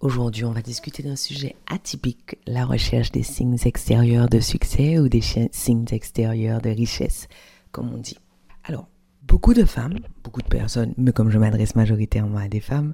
[0.00, 5.08] Aujourd'hui, on va discuter d'un sujet atypique, la recherche des signes extérieurs de succès ou
[5.08, 7.28] des signes extérieurs de richesse,
[7.72, 8.18] comme on dit.
[8.64, 8.88] Alors,
[9.22, 12.92] beaucoup de femmes, beaucoup de personnes, mais comme je m'adresse majoritairement à des femmes,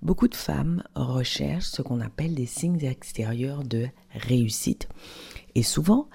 [0.00, 4.88] beaucoup de femmes recherchent ce qu'on appelle des signes extérieurs de réussite.
[5.54, 6.08] Et souvent,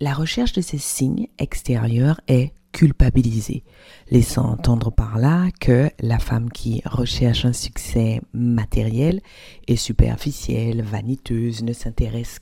[0.00, 3.62] la recherche de ces signes extérieurs est culpabiliser,
[4.10, 9.22] laissant entendre par là que la femme qui recherche un succès matériel
[9.68, 12.40] est superficielle, vaniteuse, ne s'intéresse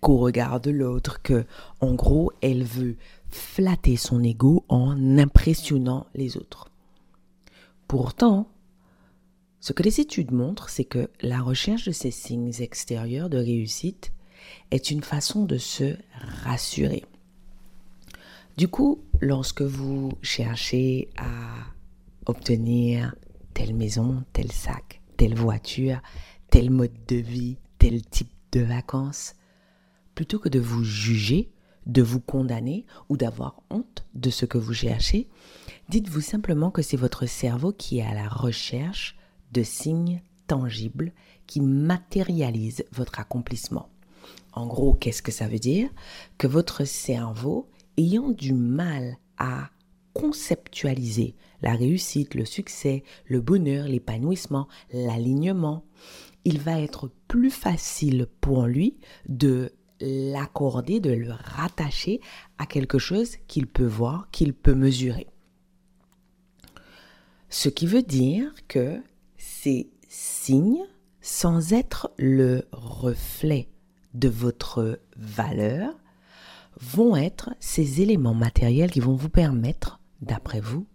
[0.00, 1.44] qu'au regard de l'autre, que
[1.80, 2.96] en gros elle veut
[3.30, 6.70] flatter son ego en impressionnant les autres.
[7.88, 8.48] Pourtant,
[9.58, 14.12] ce que les études montrent, c'est que la recherche de ces signes extérieurs de réussite
[14.70, 15.96] est une façon de se
[16.44, 17.02] rassurer.
[18.58, 21.28] Du coup, lorsque vous cherchez à
[22.26, 23.14] obtenir
[23.54, 26.02] telle maison, tel sac, telle voiture,
[26.50, 29.36] tel mode de vie, tel type de vacances,
[30.16, 31.52] plutôt que de vous juger,
[31.86, 35.28] de vous condamner ou d'avoir honte de ce que vous cherchez,
[35.88, 39.16] dites-vous simplement que c'est votre cerveau qui est à la recherche
[39.52, 41.12] de signes tangibles
[41.46, 43.88] qui matérialisent votre accomplissement.
[44.52, 45.90] En gros, qu'est-ce que ça veut dire?
[46.38, 47.68] Que votre cerveau
[47.98, 49.70] ayant du mal à
[50.14, 55.84] conceptualiser la réussite, le succès, le bonheur, l'épanouissement, l'alignement,
[56.44, 58.96] il va être plus facile pour lui
[59.28, 62.20] de l'accorder, de le rattacher
[62.58, 65.26] à quelque chose qu'il peut voir, qu'il peut mesurer.
[67.50, 69.00] Ce qui veut dire que
[69.36, 70.84] ces signes,
[71.20, 73.68] sans être le reflet
[74.14, 75.94] de votre valeur,
[76.80, 80.86] vont être ces éléments matériels qui vont vous permettre, d'après vous,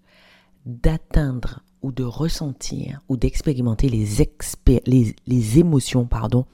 [0.66, 6.46] d'atteindre ou de ressentir ou d'expérimenter les, les, émotions pardon,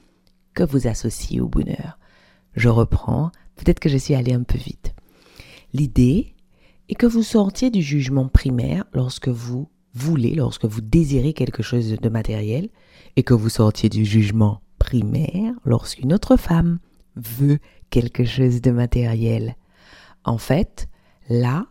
[0.54, 1.98] que vous associez au bonheur.
[2.54, 4.94] Je reprends, peut-être que je suis allé un peu vite.
[5.72, 6.34] L'idée
[6.88, 11.96] est que vous sortiez du jugement primaire lorsque vous voulez, lorsque vous désirez quelque chose
[12.00, 12.68] de matériel,
[13.16, 16.78] et que vous sortiez du jugement primaire lorsqu'une autre femme
[17.16, 17.58] veut
[17.90, 19.56] quelque chose de matériel.
[20.24, 20.88] En fait,
[21.28, 21.66] là,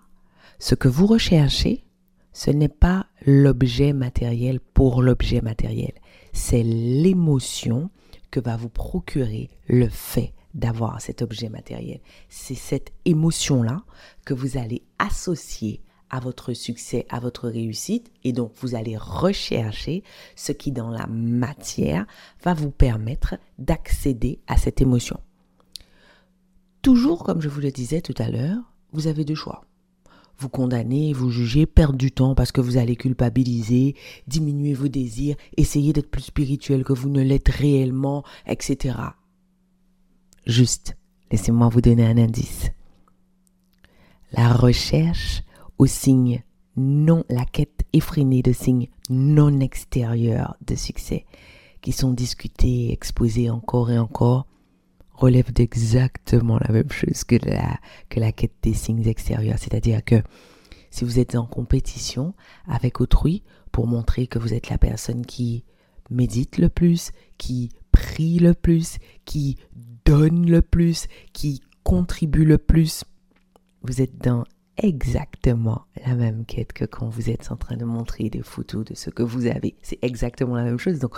[0.59, 1.85] ce que vous recherchez,
[2.33, 5.93] ce n'est pas l'objet matériel pour l'objet matériel,
[6.33, 7.89] c'est l'émotion
[8.31, 11.99] que va vous procurer le fait d'avoir cet objet matériel.
[12.27, 13.83] C'est cette émotion-là
[14.25, 20.03] que vous allez associer à votre succès, à votre réussite, et donc vous allez rechercher
[20.35, 22.05] ce qui dans la matière
[22.43, 25.19] va vous permettre d'accéder à cette émotion.
[26.81, 28.61] Toujours, comme je vous le disais tout à l'heure,
[28.93, 29.65] vous avez deux choix.
[30.37, 33.95] Vous condamnez, vous jugez, perdre du temps parce que vous allez culpabiliser,
[34.27, 38.95] diminuer vos désirs, essayer d'être plus spirituel que vous ne l'êtes réellement, etc.
[40.45, 40.95] Juste,
[41.29, 42.71] laissez-moi vous donner un indice.
[44.31, 45.43] La recherche
[45.77, 46.43] aux signes
[46.77, 51.25] non, la quête effrénée de signes non extérieurs de succès
[51.81, 54.45] qui sont discutés, exposés encore et encore,
[55.19, 59.57] relève d'exactement la même chose que la, que la quête des signes extérieurs.
[59.59, 60.15] C'est-à-dire que
[60.91, 62.33] si vous êtes en compétition
[62.67, 65.65] avec autrui pour montrer que vous êtes la personne qui
[66.09, 69.57] médite le plus, qui prie le plus, qui
[70.05, 73.03] donne le plus, qui contribue le plus,
[73.83, 74.45] vous êtes dans
[74.77, 78.95] exactement la même quête que quand vous êtes en train de montrer des photos de
[78.95, 79.75] ce que vous avez.
[79.81, 80.99] C'est exactement la même chose.
[80.99, 81.17] Donc,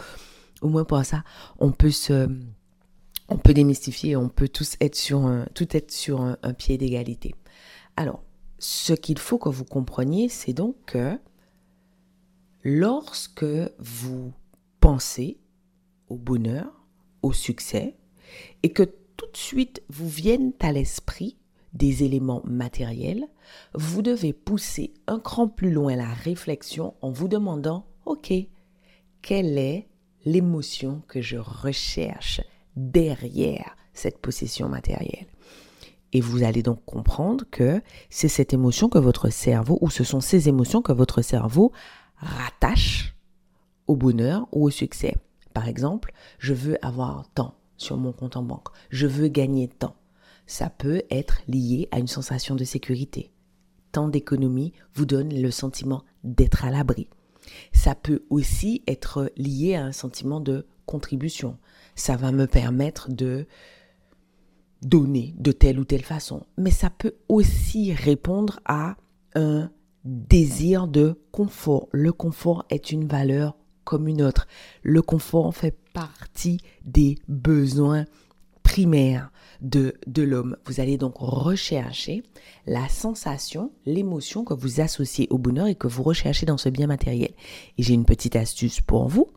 [0.62, 1.24] au moins pour ça,
[1.60, 2.28] on peut se
[3.32, 7.34] on peut démystifier, on peut tous être sur un, tout être sur un, pied d'égalité.
[7.96, 8.24] Alors,
[8.60, 11.18] ce qu'il faut que vous compreniez, c'est donc que
[12.64, 13.46] lorsque
[13.80, 14.34] vous
[14.82, 15.40] pensez
[16.10, 16.86] au bonheur,
[17.22, 17.96] au succès,
[18.64, 21.38] et que tout de suite vous viennent à l'esprit
[21.74, 23.28] des éléments matériels,
[23.74, 28.34] vous devez pousser un cran plus loin la réflexion en vous demandant, OK,
[29.22, 29.88] quelle est
[30.26, 32.42] l'émotion que je recherche?
[32.76, 35.28] Derrière cette possession matérielle.
[36.14, 40.20] Et vous allez donc comprendre que c'est cette émotion que votre cerveau, ou ce sont
[40.20, 41.72] ces émotions que votre cerveau
[42.18, 43.16] rattache
[43.88, 45.16] au bonheur ou au succès.
[45.54, 49.96] Par exemple, je veux avoir tant sur mon compte en banque, je veux gagner tant.
[50.46, 53.32] ça peut être lié à une sensation de sécurité.
[53.92, 57.08] Tant d'économie vous donne le sentiment d'être à l'abri.
[57.74, 61.58] Ça peut aussi être lié à un sentiment de contribution.
[62.02, 63.46] Ça va me permettre de
[64.82, 66.48] donner de telle ou telle façon.
[66.58, 68.96] Mais ça peut aussi répondre à
[69.36, 69.70] un
[70.04, 71.90] désir de confort.
[71.92, 74.48] Le confort est une valeur comme une autre.
[74.82, 78.06] Le confort fait partie des besoins
[78.64, 79.32] primaires
[79.62, 80.58] de, de l'homme.
[80.66, 82.24] Vous allez donc rechercher
[82.66, 86.88] la sensation, l'émotion que vous associez au bonheur et que vous recherchez dans ce bien
[86.88, 87.36] matériel.
[87.78, 89.28] Et j'ai une petite astuce pour vous.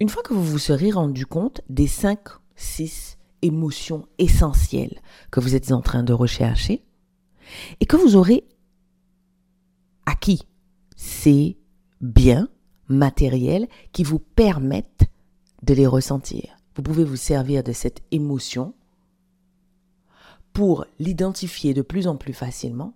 [0.00, 2.18] Une fois que vous vous serez rendu compte des 5,
[2.56, 4.98] 6 émotions essentielles
[5.30, 6.82] que vous êtes en train de rechercher
[7.80, 8.44] et que vous aurez
[10.06, 10.42] acquis
[10.96, 11.58] ces
[12.00, 12.48] biens
[12.88, 15.04] matériels qui vous permettent
[15.62, 16.56] de les ressentir.
[16.76, 18.72] Vous pouvez vous servir de cette émotion
[20.54, 22.94] pour l'identifier de plus en plus facilement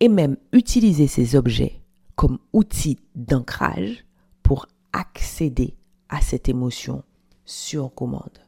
[0.00, 1.80] et même utiliser ces objets
[2.16, 4.04] comme outils d'ancrage
[4.42, 5.77] pour accéder
[6.08, 7.04] à cette émotion
[7.44, 8.38] sur commande.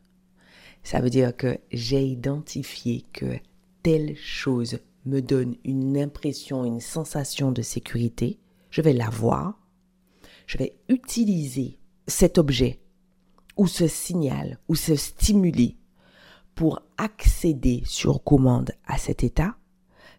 [0.82, 3.38] Ça veut dire que j'ai identifié que
[3.82, 8.38] telle chose me donne une impression, une sensation de sécurité.
[8.70, 9.58] Je vais la voir.
[10.46, 12.80] Je vais utiliser cet objet
[13.56, 15.76] ou ce signal ou ce stimuli
[16.54, 19.56] pour accéder sur commande à cet état,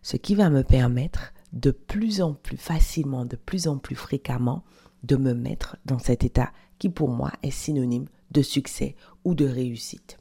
[0.02, 4.64] ce qui va me permettre de plus en plus facilement, de plus en plus fréquemment,
[5.04, 9.46] de me mettre dans cet état qui pour moi est synonyme de succès ou de
[9.46, 10.18] réussite.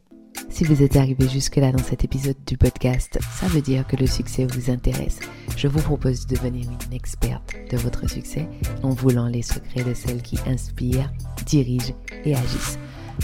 [0.51, 4.07] Si vous êtes arrivé jusque-là dans cet épisode du podcast, ça veut dire que le
[4.07, 5.21] succès vous intéresse.
[5.57, 8.47] Je vous propose de devenir une experte de votre succès
[8.83, 11.11] en voulant les secrets de celles qui inspirent,
[11.47, 11.95] dirigent
[12.27, 12.79] et agissent.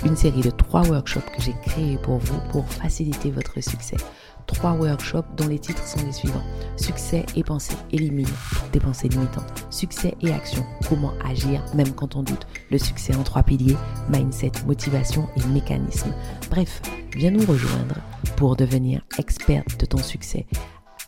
[0.06, 3.98] Une série de trois workshops que j'ai créés pour vous pour faciliter votre succès
[4.46, 6.42] trois workshops dont les titres sont les suivants.
[6.76, 8.28] Succès et pensée, élimine
[8.72, 9.66] des pensées limitantes.
[9.70, 12.46] Succès et action, comment agir même quand on doute?
[12.70, 13.76] Le succès en trois piliers,
[14.08, 16.12] mindset, motivation et mécanisme.
[16.50, 16.80] Bref,
[17.14, 17.96] viens nous rejoindre
[18.36, 20.46] pour devenir experte de ton succès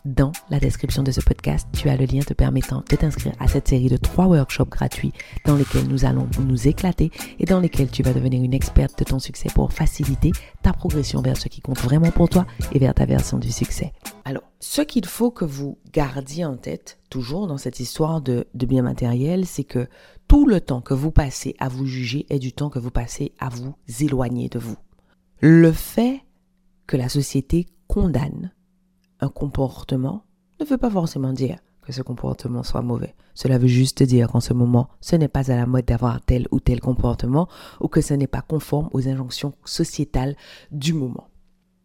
[0.05, 3.47] dans la description de ce podcast, tu as le lien te permettant de t'inscrire à
[3.47, 5.13] cette série de trois workshops gratuits
[5.45, 9.03] dans lesquels nous allons nous éclater et dans lesquels tu vas devenir une experte de
[9.03, 10.31] ton succès pour faciliter
[10.61, 13.93] ta progression vers ce qui compte vraiment pour toi et vers ta version du succès.
[14.25, 18.83] Alors, ce qu'il faut que vous gardiez en tête, toujours dans cette histoire de, bien
[18.83, 19.87] matériel, c'est que
[20.27, 23.33] tout le temps que vous passez à vous juger est du temps que vous passez
[23.39, 24.77] à vous éloigner de vous.
[25.39, 26.21] Le fait
[26.87, 28.51] que la société condamne
[29.19, 30.23] un comportement
[30.59, 33.15] ne veut pas forcément dire que ce comportement soit mauvais.
[33.33, 36.47] Cela veut juste dire qu'en ce moment, ce n'est pas à la mode d'avoir tel
[36.51, 37.47] ou tel comportement
[37.79, 40.35] ou que ce n'est pas conforme aux injonctions sociétales
[40.71, 41.29] du moment.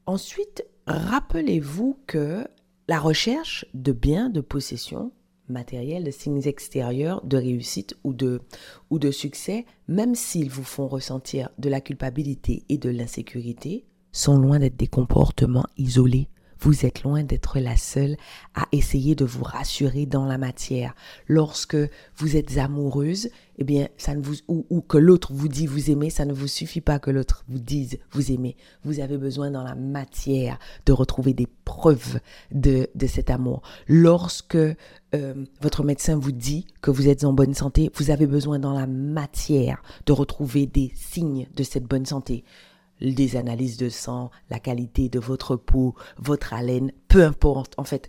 [0.06, 2.46] Ensuite, rappelez-vous que
[2.88, 5.12] la recherche de biens, de possessions
[5.48, 8.42] matériels, de signes extérieurs, de réussite ou de,
[8.90, 14.38] ou de succès, même s'ils vous font ressentir de la culpabilité et de l'insécurité, sont
[14.38, 16.28] loin d'être des comportements isolés
[16.64, 18.16] vous êtes loin d'être la seule
[18.54, 20.94] à essayer de vous rassurer dans la matière.
[21.28, 21.76] Lorsque
[22.16, 23.28] vous êtes amoureuse,
[23.58, 26.48] eh bien, ça ne vous, ou, que l'autre vous dit vous aimez, ça ne vous
[26.48, 28.56] suffit pas que l'autre vous dise vous aimez.
[28.82, 32.18] Vous avez besoin dans la matière de retrouver des preuves
[32.50, 33.60] de, de cet amour.
[33.86, 34.74] Lorsque euh,
[35.60, 38.86] votre médecin vous dit que vous êtes en bonne santé, vous avez besoin dans la
[38.86, 42.42] matière de retrouver des signes de cette bonne santé
[43.00, 47.74] des analyses de sang, la qualité de votre peau, votre haleine, peu importe.
[47.78, 48.08] En fait,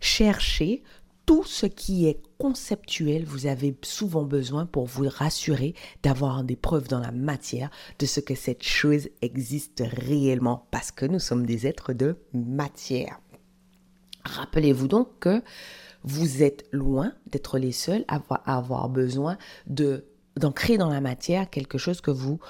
[0.00, 0.82] cherchez
[1.26, 6.88] tout ce qui est conceptuel, vous avez souvent besoin pour vous rassurer d'avoir des preuves
[6.88, 11.66] dans la matière de ce que cette chose existe réellement, parce que nous sommes des
[11.66, 13.20] êtres de matière.
[14.24, 15.42] Rappelez-vous donc que
[16.04, 19.36] vous êtes loin d'être les seuls à avoir, besoin
[19.66, 22.40] de d'ancrer dans la matière quelque chose que vous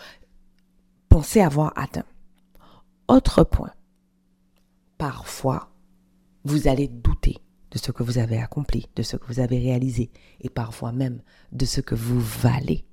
[1.12, 2.06] pensez avoir atteint.
[3.06, 3.74] Autre point,
[4.96, 5.70] parfois,
[6.44, 7.36] vous allez douter
[7.70, 11.20] de ce que vous avez accompli, de ce que vous avez réalisé, et parfois même
[11.52, 12.86] de ce que vous valez.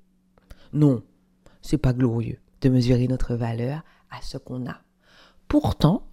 [0.74, 1.02] Non,
[1.62, 4.82] c'est pas glorieux de mesurer notre valeur à ce qu'on a.
[5.48, 6.06] Pourtant,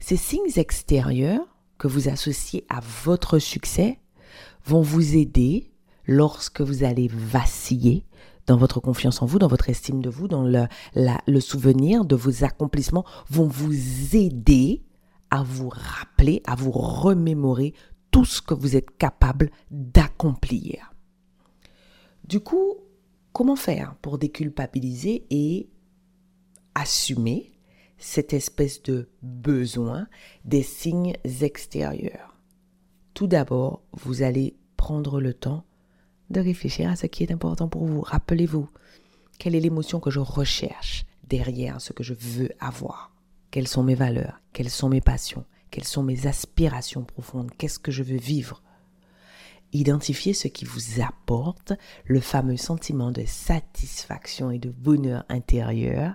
[0.00, 1.46] ces signes extérieurs
[1.78, 4.00] que vous associez à votre succès
[4.64, 5.70] vont vous aider
[6.06, 8.04] lorsque vous allez vaciller
[8.50, 10.64] dans votre confiance en vous, dans votre estime de vous, dans le,
[10.96, 13.72] le souvenir de vos accomplissements, vont vous
[14.16, 14.82] aider
[15.30, 17.74] à vous rappeler, à vous remémorer
[18.10, 20.92] tout ce que vous êtes capable d'accomplir.
[22.24, 22.74] Du coup,
[23.32, 25.70] comment faire pour déculpabiliser et
[26.74, 27.52] assumer
[27.98, 30.08] cette espèce de besoin
[30.44, 32.36] des signes extérieurs?
[33.14, 35.64] Tout d'abord, vous allez prendre le temps
[36.30, 38.00] de réfléchir à ce qui est important pour vous.
[38.00, 38.68] Rappelez-vous,
[39.38, 43.14] quelle est l'émotion que je recherche derrière ce que je veux avoir?
[43.50, 44.40] Quelles sont mes valeurs?
[44.52, 45.44] Quelles sont mes passions?
[45.70, 47.50] Quelles sont mes aspirations profondes?
[47.58, 48.62] Qu'est-ce que je veux vivre?
[49.72, 51.72] Identifiez ce qui vous apporte
[52.04, 56.14] le fameux sentiment de satisfaction et de bonheur intérieur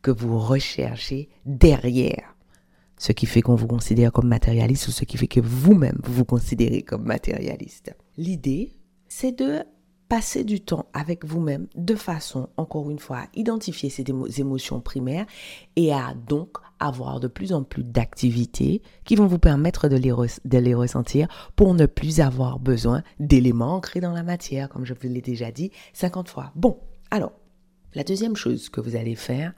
[0.00, 2.36] que vous recherchez derrière
[2.98, 6.14] ce qui fait qu'on vous considère comme matérialiste ou ce qui fait que vous-même vous
[6.14, 7.94] vous considérez comme matérialiste.
[8.16, 8.75] L'idée,
[9.08, 9.64] c'est de
[10.08, 14.04] passer du temps avec vous-même de façon, encore une fois, à identifier ces
[14.38, 15.26] émotions primaires
[15.74, 20.74] et à donc avoir de plus en plus d'activités qui vont vous permettre de les,
[20.74, 25.22] ressentir pour ne plus avoir besoin d'éléments ancrés dans la matière, comme je vous l'ai
[25.22, 26.52] déjà dit 50 fois.
[26.54, 26.78] Bon,
[27.10, 27.32] alors,
[27.94, 29.54] la deuxième chose que vous allez faire,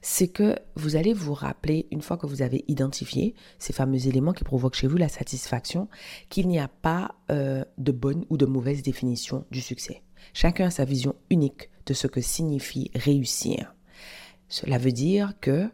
[0.00, 4.32] c'est que vous allez vous rappeler, une fois que vous avez identifié ces fameux éléments
[4.32, 5.88] qui provoquent chez vous la satisfaction,
[6.28, 10.02] qu'il n'y a pas euh, de bonne ou de mauvaise définition du succès.
[10.34, 13.74] Chacun a sa vision unique de ce que signifie réussir.
[14.48, 15.68] Cela veut dire que,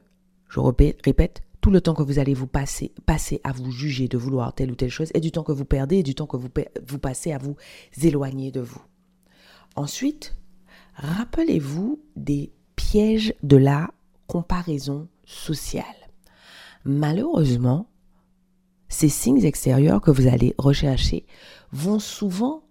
[0.49, 4.19] je répète, tout le temps que vous allez vous passer, passer à vous juger de
[4.19, 6.37] vouloir telle ou telle chose est du temps que vous perdez et du temps que
[6.37, 6.50] vous,
[6.87, 7.57] vous passez à vous
[8.02, 8.83] éloigner de vous.
[9.75, 10.37] Ensuite,
[10.95, 13.90] rappelez-vous des pièges de la
[14.26, 15.85] comparaison sociale.
[16.85, 17.87] Malheureusement,
[18.88, 21.26] ces signes extérieurs que vous allez rechercher
[21.73, 22.62] vont souvent,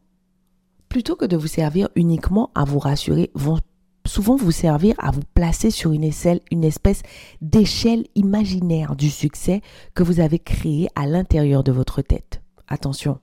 [0.88, 3.60] plutôt que de vous servir uniquement à vous rassurer, vont
[4.06, 7.02] souvent vous servir à vous placer sur une, échelle, une espèce
[7.42, 9.62] d'échelle imaginaire du succès
[9.96, 12.42] que vous avez créé à l'intérieur de votre tête.
[12.68, 13.20] Attention,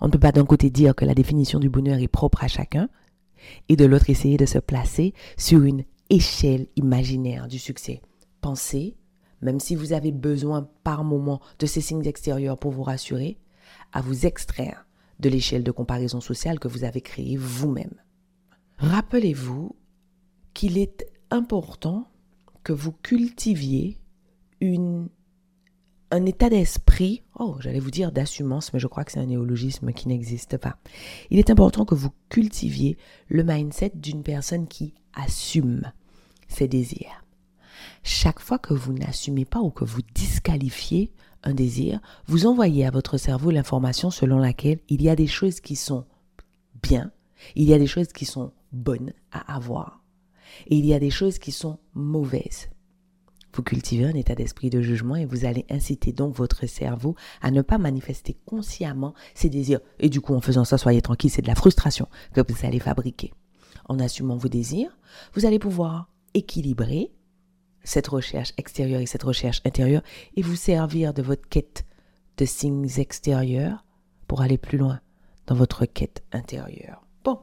[0.00, 2.48] on ne peut pas d'un côté dire que la définition du bonheur est propre à
[2.48, 2.88] chacun
[3.68, 8.02] et de l'autre essayer de se placer sur une échelle imaginaire du succès.
[8.42, 8.96] Pensez,
[9.40, 13.38] même si vous avez besoin par moment de ces signes extérieurs pour vous rassurer,
[13.92, 14.86] à vous extraire
[15.20, 17.94] de l'échelle de comparaison sociale que vous avez créée vous-même.
[18.76, 19.74] Rappelez-vous
[20.52, 22.10] qu'il est important
[22.62, 23.96] que vous cultiviez
[24.60, 25.08] une,
[26.10, 29.92] un état d'esprit, oh, j'allais vous dire d'assumance, mais je crois que c'est un néologisme
[29.92, 30.76] qui n'existe pas.
[31.30, 35.90] Il est important que vous cultiviez le mindset d'une personne qui assume
[36.52, 37.24] ses désirs.
[38.02, 41.12] Chaque fois que vous n'assumez pas ou que vous disqualifiez
[41.44, 45.60] un désir, vous envoyez à votre cerveau l'information selon laquelle il y a des choses
[45.60, 46.04] qui sont
[46.82, 47.10] bien,
[47.56, 50.02] il y a des choses qui sont bonnes à avoir,
[50.66, 52.68] et il y a des choses qui sont mauvaises.
[53.54, 57.50] Vous cultivez un état d'esprit de jugement et vous allez inciter donc votre cerveau à
[57.50, 59.80] ne pas manifester consciemment ses désirs.
[59.98, 62.78] Et du coup, en faisant ça, soyez tranquille, c'est de la frustration que vous allez
[62.78, 63.34] fabriquer.
[63.90, 64.96] En assumant vos désirs,
[65.34, 67.12] vous allez pouvoir équilibrer
[67.84, 70.02] cette recherche extérieure et cette recherche intérieure
[70.36, 71.84] et vous servir de votre quête
[72.36, 73.84] de signes extérieurs
[74.28, 75.00] pour aller plus loin
[75.46, 77.04] dans votre quête intérieure.
[77.24, 77.40] Bon,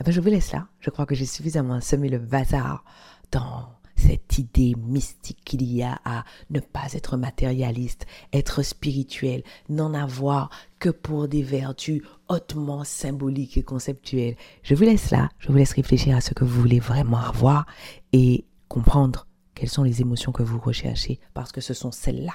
[0.00, 0.68] eh ben je vous laisse là.
[0.80, 2.84] Je crois que j'ai suffisamment semé le bazar
[3.32, 9.94] dans cette idée mystique qu'il y a à ne pas être matérialiste, être spirituel, n'en
[9.94, 14.36] avoir que pour des vertus hautement symboliques et conceptuelles.
[14.62, 17.66] Je vous laisse là, je vous laisse réfléchir à ce que vous voulez vraiment avoir
[18.12, 22.34] et comprendre quelles sont les émotions que vous recherchez parce que ce sont celles-là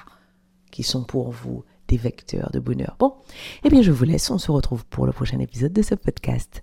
[0.70, 2.96] qui sont pour vous des vecteurs de bonheur.
[2.98, 3.14] Bon,
[3.62, 6.62] eh bien je vous laisse, on se retrouve pour le prochain épisode de ce podcast.